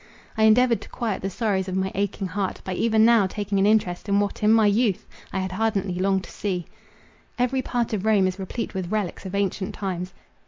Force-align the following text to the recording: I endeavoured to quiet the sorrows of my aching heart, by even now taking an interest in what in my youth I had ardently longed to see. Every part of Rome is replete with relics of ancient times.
I 0.35 0.45
endeavoured 0.45 0.81
to 0.81 0.89
quiet 0.89 1.21
the 1.21 1.29
sorrows 1.29 1.67
of 1.67 1.75
my 1.75 1.91
aching 1.93 2.25
heart, 2.25 2.59
by 2.63 2.73
even 2.73 3.05
now 3.05 3.27
taking 3.27 3.59
an 3.59 3.67
interest 3.67 4.09
in 4.09 4.19
what 4.19 4.41
in 4.41 4.51
my 4.51 4.65
youth 4.65 5.05
I 5.31 5.37
had 5.41 5.53
ardently 5.53 5.99
longed 6.01 6.23
to 6.23 6.31
see. 6.31 6.65
Every 7.37 7.61
part 7.61 7.93
of 7.93 8.03
Rome 8.03 8.25
is 8.25 8.39
replete 8.39 8.73
with 8.73 8.91
relics 8.91 9.27
of 9.27 9.35
ancient 9.35 9.75
times. 9.75 10.11